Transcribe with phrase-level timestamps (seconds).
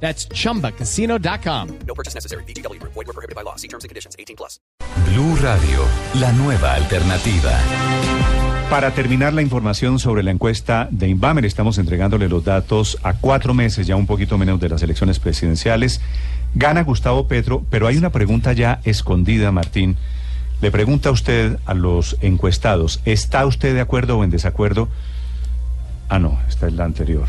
[0.00, 1.68] That's chumbacasino.com.
[1.86, 2.44] No purchase necessary.
[2.44, 2.80] BGW.
[2.82, 3.56] Void were prohibited by law.
[3.56, 4.14] See terms and conditions.
[4.18, 4.60] 18 plus.
[5.10, 5.84] Blue Radio,
[6.14, 7.58] la nueva alternativa.
[8.70, 13.54] Para terminar la información sobre la encuesta de Inbamer, estamos entregándole los datos a cuatro
[13.54, 16.00] meses, ya un poquito menos de las elecciones presidenciales.
[16.54, 19.96] Gana Gustavo Petro, pero hay una pregunta ya escondida, Martín.
[20.60, 24.88] Le pregunta a usted a los encuestados, ¿está usted de acuerdo o en desacuerdo?
[26.08, 27.28] Ah, no, esta es la anterior.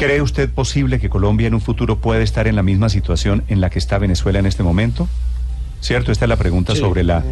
[0.00, 3.60] ¿Cree usted posible que Colombia en un futuro pueda estar en la misma situación en
[3.60, 5.06] la que está Venezuela en este momento?
[5.82, 6.10] ¿Cierto?
[6.10, 7.22] Esta es la pregunta sobre la,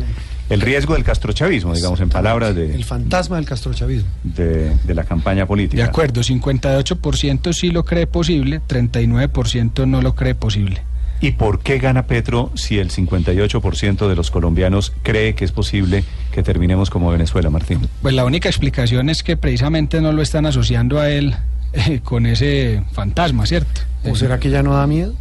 [0.51, 4.11] el riesgo del castrochavismo, digamos, en palabras de, El fantasma del castrochavismo.
[4.23, 5.83] de, de la campaña política.
[5.83, 10.83] De acuerdo, 58% sí lo cree posible, 39% no lo cree posible.
[11.23, 16.05] ¿Y por qué gana Petro si el 58% de los colombianos cree que es posible
[16.33, 17.89] que terminemos como Venezuela, Martín?
[18.03, 21.35] Pues la única explicación es que precisamente no lo están asociando a él
[21.73, 23.81] eh, con ese fantasma, ¿cierto?
[24.05, 25.15] ¿O será que ya no da miedo?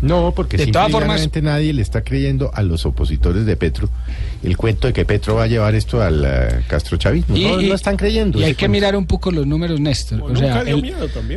[0.00, 3.88] No, porque De todas formas- nadie le está creyendo a los opositores de Petro
[4.42, 7.36] el cuento de que Petro va a llevar esto al eh, castrochavismo.
[7.36, 8.40] Y- no, y- no están creyendo.
[8.40, 8.72] Y hay que cuento.
[8.72, 10.20] mirar un poco los números, Néstor.
[10.22, 10.92] O sea, el-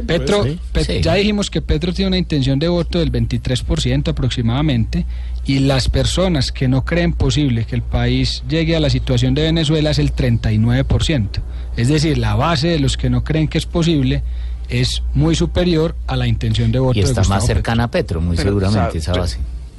[0.07, 0.57] Petro, sí.
[0.73, 1.01] Pet- Sí.
[1.03, 5.05] ya dijimos que Petro tiene una intención de voto del 23% aproximadamente
[5.45, 9.43] y las personas que no creen posible que el país llegue a la situación de
[9.43, 11.39] Venezuela es el 39%.
[11.77, 14.23] Es decir, la base de los que no creen que es posible
[14.69, 17.55] es muy superior a la intención de voto Y está más Petro.
[17.55, 19.37] cercana a Petro, muy Pero, seguramente, esa base.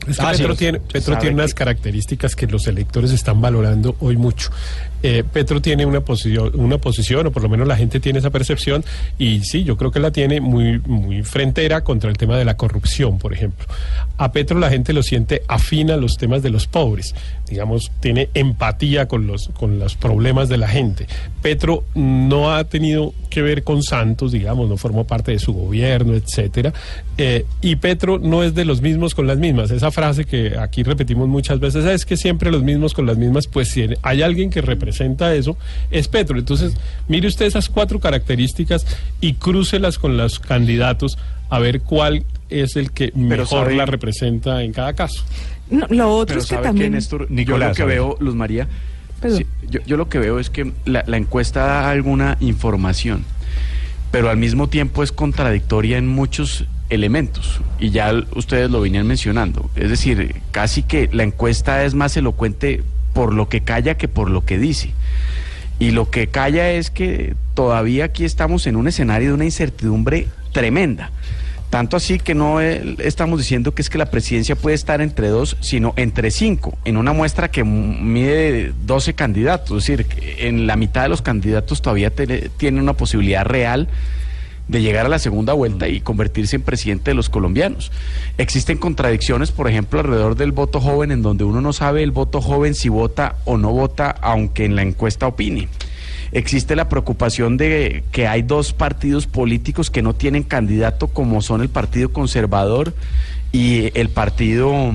[0.09, 3.97] Es que Ah, Petro, tiene, Petro tiene unas que- características que los electores están valorando
[3.99, 4.51] hoy mucho.
[5.03, 8.31] Eh, Petro tiene una posición, una posición, o por lo menos la gente tiene esa
[8.31, 8.85] percepción,
[9.19, 12.57] y sí, yo creo que la tiene muy, muy frentera contra el tema de la
[12.57, 13.67] corrupción, por ejemplo.
[14.17, 17.13] A Petro la gente lo siente afín a los temas de los pobres,
[17.49, 21.09] digamos, tiene empatía con los, con los problemas de la gente.
[21.43, 26.15] Petro no ha tenido que ver con Santos, digamos, no formó parte de su gobierno,
[26.15, 26.73] etcétera.
[27.19, 29.71] Eh, y Petro no es de los mismos con las mismas.
[29.71, 33.47] Esa frase que aquí repetimos muchas veces es que siempre los mismos con las mismas,
[33.47, 35.59] pues si hay alguien que representa eso,
[35.91, 36.39] es Petro.
[36.39, 36.73] Entonces,
[37.09, 38.87] mire usted esas cuatro características
[39.21, 41.19] y crúcelas con los candidatos
[41.51, 45.23] a ver cuál es el que mejor sabe- la representa en cada caso.
[45.69, 46.93] No, lo otro Pero es que también...
[46.93, 48.67] que, Néstor, yo Nicolás, lo que veo, Luz María.
[49.87, 53.25] Yo, lo que veo es que la, la encuesta da alguna información,
[54.11, 59.71] pero al mismo tiempo es contradictoria en muchos elementos, y ya ustedes lo venían mencionando.
[59.75, 62.83] Es decir, casi que la encuesta es más elocuente
[63.13, 64.93] por lo que calla que por lo que dice.
[65.79, 70.29] Y lo que calla es que todavía aquí estamos en un escenario de una incertidumbre
[70.53, 71.11] tremenda.
[71.71, 75.29] Tanto así que no eh, estamos diciendo que es que la presidencia puede estar entre
[75.29, 79.89] dos, sino entre cinco, en una muestra que mide 12 candidatos.
[79.89, 80.07] Es decir,
[80.39, 83.89] en la mitad de los candidatos todavía tiene tienen una posibilidad real
[84.69, 87.93] de llegar a la segunda vuelta y convertirse en presidente de los colombianos.
[88.39, 92.41] Existen contradicciones, por ejemplo, alrededor del voto joven, en donde uno no sabe el voto
[92.41, 95.69] joven si vota o no vota, aunque en la encuesta opine.
[96.33, 101.61] Existe la preocupación de que hay dos partidos políticos que no tienen candidato, como son
[101.61, 102.95] el Partido Conservador
[103.53, 104.93] y el Partido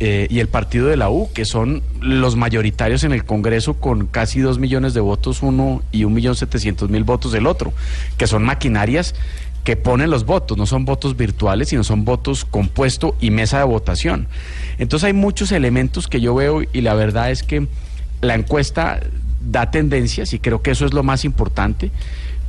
[0.00, 4.06] eh, y el Partido de la U, que son los mayoritarios en el Congreso con
[4.06, 7.72] casi dos millones de votos uno y un millón setecientos mil votos el otro,
[8.16, 9.14] que son maquinarias
[9.64, 13.64] que ponen los votos, no son votos virtuales, sino son votos compuesto y mesa de
[13.64, 14.28] votación.
[14.78, 17.66] Entonces hay muchos elementos que yo veo y la verdad es que
[18.20, 19.00] la encuesta
[19.50, 21.90] da tendencias y creo que eso es lo más importante,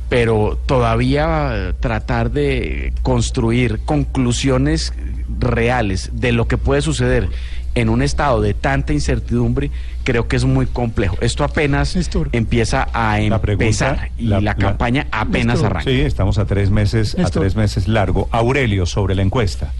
[0.08, 4.92] pero todavía tratar de construir conclusiones
[5.40, 7.28] reales de lo que puede suceder
[7.74, 9.70] en un estado de tanta incertidumbre,
[10.02, 11.18] creo que es muy complejo.
[11.20, 12.30] Esto apenas Néstor.
[12.32, 15.90] empieza a La pregunta, empezar y la- la, la- campaña apenas Néstor, arranca.
[15.90, 18.28] Sí, estamos a tres meses, a tres meses largo.
[18.32, 19.72] Aurelio, sobre la encuesta.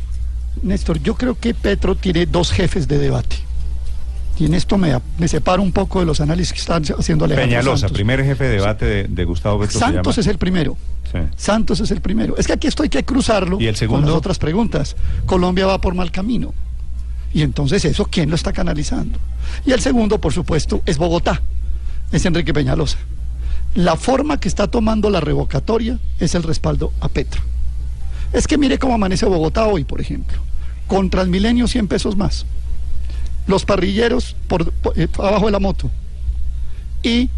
[0.62, 3.36] Néstor, yo creo que Petro tiene dos jefes de debate.
[4.38, 7.48] Y en esto me, me separo un poco de los análisis que están haciendo Alejandro
[7.48, 7.94] Peñalosa, Santos.
[7.96, 10.76] primer jefe de debate de, de Gustavo se Santos es el primero.
[11.10, 11.18] Sí.
[11.36, 12.36] Santos es el primero.
[12.36, 14.08] Es que aquí esto hay que cruzarlo ¿Y el con segundo?
[14.08, 14.96] las otras preguntas.
[15.24, 16.52] Colombia va por mal camino.
[17.32, 19.18] Y entonces eso, ¿quién lo está canalizando?
[19.64, 21.42] Y el segundo, por supuesto, es Bogotá.
[22.12, 22.98] Es Enrique Peñalosa.
[23.74, 27.42] La forma que está tomando la revocatoria es el respaldo a Petro.
[28.32, 30.38] Es que mire cómo amanece Bogotá hoy, por ejemplo.
[30.86, 32.46] Con Transmilenio 100 pesos más.
[33.46, 35.90] Los parrilleros por, por- eh, abajo de la moto
[37.02, 37.28] y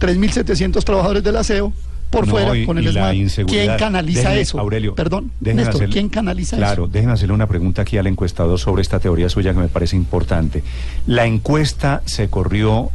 [0.00, 1.72] 3.700 trabajadores del aseo
[2.10, 2.84] por No, fuera y- con el
[3.16, 3.46] inseguridad.
[3.66, 4.58] ¿Quién canaliza Déjeme, eso?
[4.60, 6.92] Aurelio, Perdón, déjeme Néstor, hacerle- ¿quién canaliza Claro, eso?
[6.92, 10.62] déjeme hacerle una pregunta aquí al encuestador sobre esta teoría suya que me parece importante.
[11.06, 12.90] La encuesta se corrió,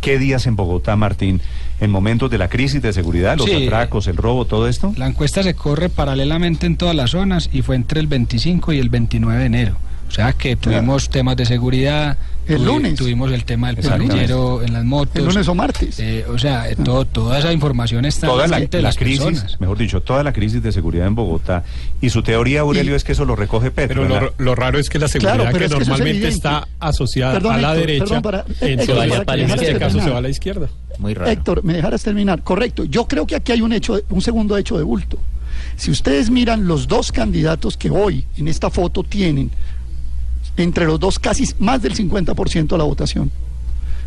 [0.00, 1.40] ¿qué días en Bogotá, Martín?
[1.80, 3.66] ¿En momentos de la crisis de seguridad, los Sí.
[3.66, 4.92] atracos, el robo, todo esto?
[4.96, 8.78] La encuesta se corre paralelamente en todas las zonas y fue entre el 25 y
[8.78, 9.76] el 29 de enero.
[10.08, 12.16] O sea que tuvimos temas de seguridad.
[12.46, 12.94] El lunes.
[12.94, 15.16] Tuvimos el tema del parrillero en las motos.
[15.16, 15.98] ¿El lunes o martes?
[15.98, 18.96] Eh, o sea, eh, todo, toda esa información está Toda en la, de la las
[18.96, 19.60] crisis, personas.
[19.60, 21.64] mejor dicho, toda la crisis de seguridad en Bogotá.
[22.00, 24.02] Y su teoría, Aurelio, es que eso lo recoge Petro.
[24.06, 26.28] Pero en lo, raro es que la seguridad Claro, que es que eso es normalmente
[26.28, 30.00] está asociada Perdón, a la Héctor, derecha, perdón, para- Héctor, entonces, para en este caso
[30.00, 30.68] se va a la izquierda.
[31.00, 31.28] Muy raro.
[31.32, 32.42] Héctor, me dejarás terminar.
[32.42, 32.84] Correcto.
[32.84, 35.18] Yo creo que aquí hay un hecho, de- un segundo hecho de bulto.
[35.76, 39.50] Si ustedes miran los dos candidatos que hoy en esta foto tienen
[40.56, 43.30] entre los dos casi más del 50% de la votación,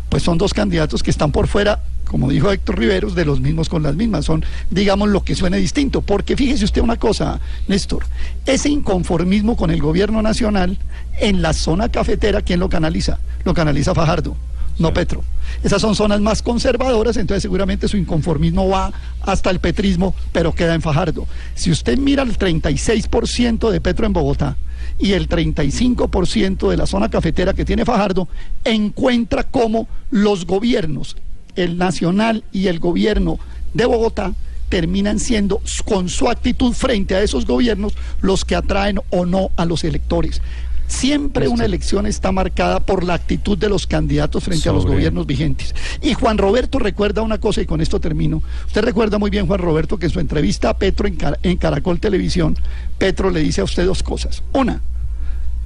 [0.08, 3.68] pues son dos candidatos que están por fuera, como dijo Héctor Riveros, de los mismos
[3.68, 4.24] con las mismas.
[4.24, 6.02] Son, digamos, lo que suene distinto.
[6.02, 8.04] Porque fíjese usted una cosa, Néstor,
[8.46, 10.78] ese inconformismo con el gobierno nacional
[11.20, 13.20] en la zona cafetera, ¿quién lo canaliza?
[13.44, 14.36] Lo canaliza Fajardo
[14.80, 15.22] no Petro.
[15.62, 20.74] Esas son zonas más conservadoras, entonces seguramente su inconformismo va hasta el petrismo, pero queda
[20.74, 21.26] en Fajardo.
[21.54, 24.56] Si usted mira el 36% de Petro en Bogotá
[24.98, 28.28] y el 35% de la zona cafetera que tiene Fajardo,
[28.64, 31.16] encuentra cómo los gobiernos,
[31.56, 33.38] el nacional y el gobierno
[33.74, 34.34] de Bogotá,
[34.68, 39.64] terminan siendo con su actitud frente a esos gobiernos los que atraen o no a
[39.64, 40.40] los electores.
[40.90, 45.24] Siempre una elección está marcada por la actitud de los candidatos frente a los gobiernos
[45.26, 45.72] vigentes.
[46.02, 48.42] Y Juan Roberto recuerda una cosa, y con esto termino.
[48.66, 51.56] Usted recuerda muy bien, Juan Roberto, que en su entrevista a Petro en, Car- en
[51.58, 52.56] Caracol Televisión,
[52.98, 54.42] Petro le dice a usted dos cosas.
[54.52, 54.80] Una,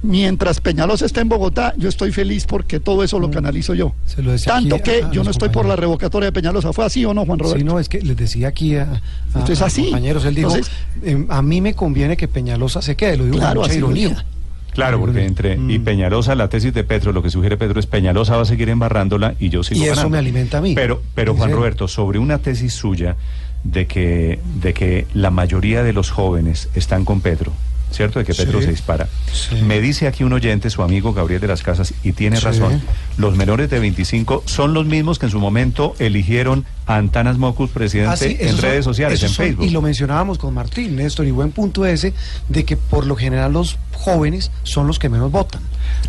[0.03, 3.93] mientras Peñalosa está en Bogotá, yo estoy feliz porque todo eso lo canalizo yo.
[4.05, 6.71] Se lo decía Tanto que yo no estoy por la revocatoria de Peñalosa.
[6.71, 7.57] ¿Fue así o no, Juan Roberto?
[7.57, 9.85] Sí, no, es que les decía aquí a, a- Entonces, a así.
[9.85, 10.71] compañeros, él dijo, Entonces-
[11.03, 13.79] em, a mí me conviene que Peñalosa se quede, lo digo Claro, con mucha así
[13.81, 14.25] lo ironía.
[14.75, 15.83] Claro, porque entre y Mm.
[15.83, 19.33] Peñalosa, la tesis de Petro, lo que sugiere Petro es Peñalosa va a seguir embarrándola
[19.39, 20.09] y yo sigo Y eso ganando.
[20.11, 20.75] me alimenta a mí.
[20.75, 21.57] Pero, pero ¿En Juan serio?
[21.57, 23.15] Roberto, sobre una tesis suya
[23.63, 27.51] de que, de que la mayoría de los jóvenes están con Petro,
[27.95, 28.19] ¿cierto?
[28.19, 28.65] De que Petro Sí.
[28.65, 29.07] se dispara.
[29.31, 29.55] Sí.
[29.63, 32.43] Me dice aquí un oyente, su amigo Gabriel de las Casas, y tiene Sí.
[32.43, 32.81] razón,
[33.17, 37.69] los menores de 25 son los mismos que en su momento eligieron a Antanas Mocus
[37.71, 39.65] presidente Ah, sí, en son- redes sociales, en son- Facebook.
[39.65, 42.13] Y lo mencionábamos con Martín, Néstor, y buen punto ese,
[42.49, 45.61] de que por lo general los jóvenes son los que menos votan.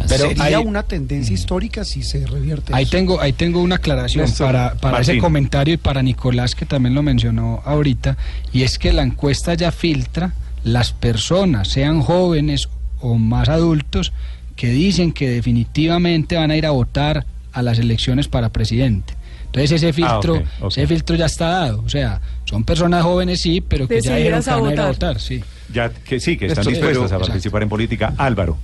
[0.09, 2.93] Pero Sería hay- una tendencia histórica si se revierte Ahí eso.
[2.93, 6.95] tengo, ahí tengo una aclaración Néstor, para, para ese comentario y para Nicolás que también
[6.95, 8.17] lo mencionó ahorita,
[8.53, 10.35] y es que la encuesta ya filtra
[10.67, 12.69] las personas, sean jóvenes
[13.01, 14.13] o más adultos,
[14.57, 19.15] que dicen que definitivamente van a ir a votar a las elecciones para presidente.
[19.47, 20.71] Entonces ese filtro, Ah, ok.
[20.73, 24.43] ese filtro ya está dado, o sea, son personas jóvenes sí, pero que ya dijeron
[24.43, 25.21] que a van a ir a votar.
[25.21, 25.43] sí.
[25.73, 28.13] Ya que sí, que están dispuestas pero- a participar en política.
[28.19, 28.57] Álvaro.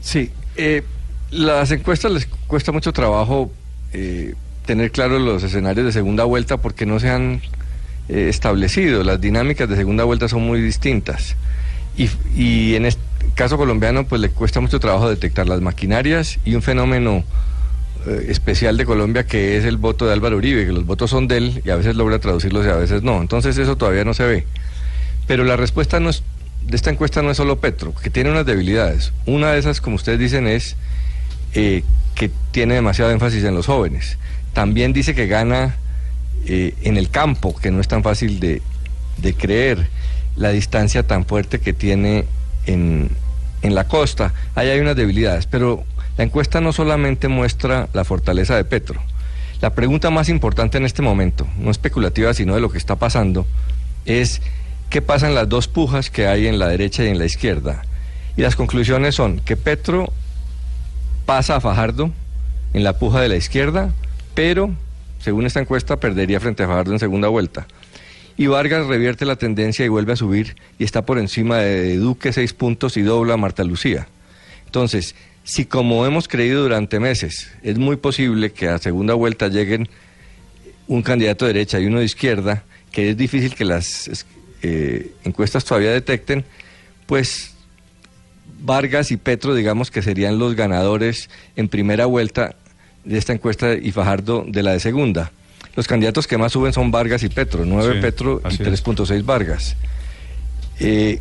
[0.00, 0.82] Sí, eh,
[1.30, 3.50] las encuestas les cuesta mucho trabajo
[3.92, 4.34] eh,
[4.66, 7.40] tener claros los escenarios de segunda vuelta porque no se han
[8.08, 9.02] eh, establecido.
[9.02, 11.36] Las dinámicas de segunda vuelta son muy distintas.
[11.96, 13.02] Y, y en este
[13.34, 17.24] caso colombiano, pues le cuesta mucho trabajo detectar las maquinarias y un fenómeno
[18.06, 21.28] eh, especial de Colombia que es el voto de Álvaro Uribe, que los votos son
[21.28, 23.20] de él y a veces logra traducirlos y a veces no.
[23.20, 24.46] Entonces eso todavía no se ve.
[25.28, 26.24] Pero la respuesta no es,
[26.62, 29.12] de esta encuesta no es solo Petro, que tiene unas debilidades.
[29.24, 30.76] Una de esas, como ustedes dicen, es
[31.54, 31.84] eh,
[32.16, 34.18] que tiene demasiado énfasis en los jóvenes.
[34.52, 35.76] También dice que gana
[36.46, 38.62] eh, en el campo, que no es tan fácil de,
[39.38, 39.88] creer
[40.36, 42.24] la distancia tan fuerte que tiene
[42.66, 43.10] en,
[43.62, 44.34] en la costa.
[44.54, 45.84] Ahí hay unas debilidades, pero
[46.16, 49.00] la encuesta no solamente muestra la fortaleza de Petro.
[49.60, 53.46] La pregunta más importante en este momento, no especulativa, sino de lo que está pasando,
[54.04, 54.42] es
[54.90, 57.82] qué pasa en las dos pujas que hay en la derecha y en la izquierda.
[58.36, 60.12] Y las conclusiones son que Petro
[61.26, 62.10] pasa a Fajardo
[62.74, 63.92] en la puja de la izquierda,
[64.34, 64.70] pero,
[65.22, 67.66] según esta encuesta, perdería frente a Fajardo en segunda vuelta.
[68.36, 72.32] Y Vargas revierte la tendencia y vuelve a subir y está por encima de Duque
[72.32, 74.08] seis puntos y dobla a Marta Lucía.
[74.66, 75.14] Entonces,
[75.44, 79.88] si como hemos creído durante meses, es muy posible que a segunda vuelta lleguen
[80.88, 84.26] un candidato de derecha y uno de izquierda, que es difícil que las
[84.62, 86.44] eh, encuestas todavía detecten,
[87.06, 87.54] pues
[88.60, 92.56] Vargas y Petro, digamos que serían los ganadores en primera vuelta
[93.04, 95.32] de esta encuesta y Fajardo de la de segunda.
[95.74, 98.84] Los candidatos que más suben son Vargas y Petro, 9 Sí, Petro y así es.
[98.84, 99.76] 3.6 Vargas.
[100.80, 101.20] Eh,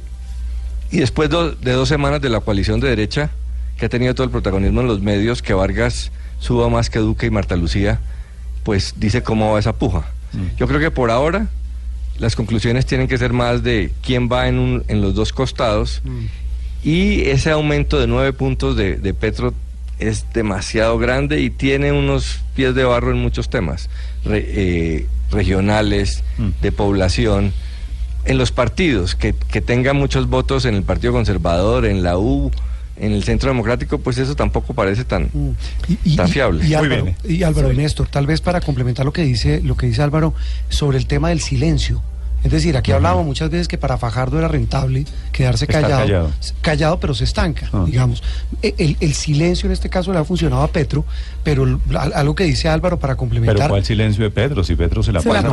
[0.91, 3.29] y después do- de dos semanas de la coalición de derecha,
[3.77, 7.27] que ha tenido todo el protagonismo en los medios, que Vargas suba más que Duque
[7.27, 8.00] y Marta Lucía,
[8.63, 10.05] pues dice cómo va esa puja.
[10.57, 11.47] Yo creo que por ahora
[12.19, 16.01] las conclusiones tienen que ser más de quién va en, un- en los dos costados
[16.83, 19.53] y ese aumento de nueve puntos de, de Petro
[20.01, 23.89] es demasiado grande y tiene unos pies de barro en muchos temas
[24.25, 26.24] re- eh, regionales,
[26.62, 27.53] de población,
[28.25, 32.51] en los partidos, que, que tenga muchos votos en el Partido Conservador, en la U,
[32.98, 35.29] en el Centro Democrático, pues eso tampoco parece tan,
[36.15, 36.67] tan fiable.
[36.67, 39.88] Y Álvaro, y Álvaro y Néstor, tal vez para complementar lo que dice, lo que
[39.88, 40.34] dice Álvaro
[40.70, 42.03] sobre el tema del silencio.
[42.43, 46.31] Es decir, aquí hablábamos muchas veces que para Fajardo era rentable quedarse callado, callado.
[46.62, 48.24] callado, pero se estanca, digamos.
[48.62, 51.05] E- El, el silencio en este caso le ha funcionado a Petro,
[51.43, 51.79] pero
[52.13, 53.69] algo que dice Álvaro para Pero complementar.
[53.69, 54.63] ¿cuál silencio de Pedro?
[54.63, 55.50] Si Pedro se la Se la pasa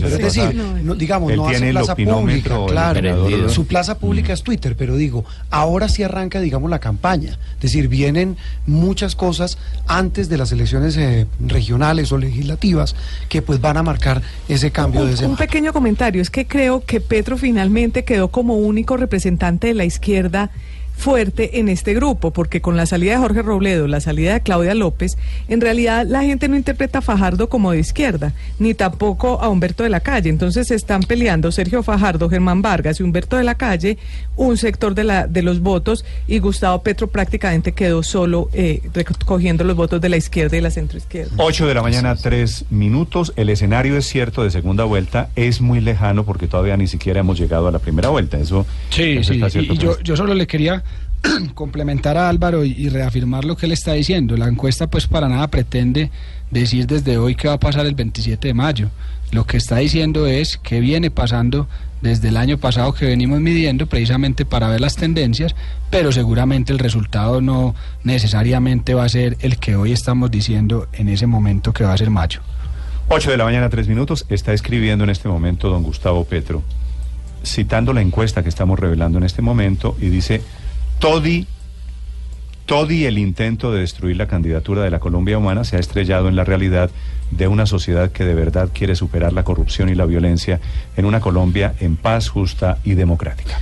[0.00, 3.48] pero es decir, no, digamos, Él no hace plaza pública, claro.
[3.48, 7.38] Su plaza pública es Twitter, pero digo, ahora sí arranca, digamos, la campaña.
[7.56, 12.94] Es decir, vienen muchas cosas antes de las elecciones eh, regionales o legislativas
[13.28, 16.84] que pues van a marcar ese cambio de Un, un pequeño comentario, es que creo
[16.84, 20.50] que Petro finalmente quedó como único representante de la izquierda
[20.98, 24.74] fuerte en este grupo, porque con la salida de Jorge Robledo, la salida de Claudia
[24.74, 25.16] López,
[25.48, 29.84] en realidad la gente no interpreta a Fajardo como de izquierda, ni tampoco a Humberto
[29.84, 30.28] de la Calle.
[30.28, 33.96] Entonces se están peleando Sergio Fajardo, Germán Vargas y Humberto de la Calle,
[34.36, 39.62] un sector de, la, de los votos, y Gustavo Petro prácticamente quedó solo eh, recogiendo
[39.62, 41.32] los votos de la izquierda y la centroizquierda.
[41.36, 43.32] 8 de la mañana, tres minutos.
[43.36, 47.38] El escenario es cierto de segunda vuelta, es muy lejano porque todavía ni siquiera hemos
[47.38, 48.36] llegado a la primera vuelta.
[48.38, 50.82] Eso, Sí, eso sí, está cierto, y yo, yo solo le quería
[51.54, 54.36] complementar a Álvaro y, reafirmar lo que él está diciendo.
[54.36, 56.10] La encuesta pues para nada pretende
[56.50, 58.90] decir desde hoy qué va a pasar el 27 de mayo.
[59.32, 61.68] Lo que está diciendo es que viene pasando
[62.00, 65.54] desde el año pasado que venimos midiendo precisamente para ver las tendencias,
[65.90, 71.08] pero seguramente el resultado no necesariamente va a ser el que hoy estamos diciendo en
[71.08, 72.40] ese momento que va a ser mayo.
[73.08, 74.26] 8 de la mañana, tres minutos.
[74.28, 76.62] Está escribiendo en este momento don Gustavo Petro,
[77.42, 80.42] citando la encuesta que estamos revelando en este momento, y dice,
[81.00, 81.46] Todi,
[83.06, 86.44] el intento de destruir la candidatura de la Colombia Humana se ha estrellado en la
[86.44, 86.90] realidad
[87.30, 90.60] de una sociedad que de verdad quiere superar la corrupción y la violencia
[90.96, 93.60] en una Colombia en paz, justa y democrática.